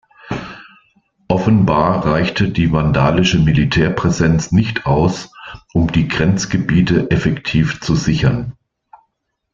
Offenbar 1.27 2.03
reichte 2.07 2.49
die 2.49 2.71
vandalische 2.71 3.37
Militärpräsenz 3.37 4.51
nicht 4.51 4.87
aus, 4.87 5.31
um 5.73 5.91
die 5.91 6.07
Grenzgebiete 6.07 7.11
effektiv 7.11 7.81
zu 7.81 7.93
sichern. 7.93 8.53